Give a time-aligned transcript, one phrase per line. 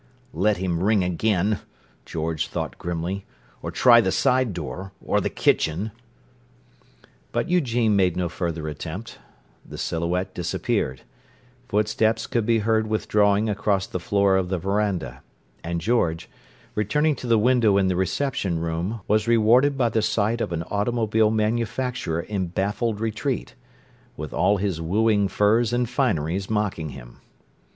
[0.33, 1.59] "Let him ring again!"
[2.07, 3.23] George thought grimly.
[3.61, 5.91] "Or try the side door—or the kitchen!"
[7.31, 9.19] But Eugene made no further attempt;
[9.63, 11.01] the silhouette disappeared;
[11.67, 15.21] footsteps could be heard withdrawing across the floor of the veranda;
[15.63, 16.27] and George,
[16.73, 20.63] returning to the window in the "reception room," was rewarded by the sight of an
[20.71, 23.53] automobile manufacturer in baffled retreat,
[24.17, 27.17] with all his wooing furs and fineries mocking him.